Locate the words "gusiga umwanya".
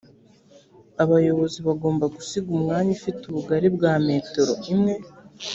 2.15-2.89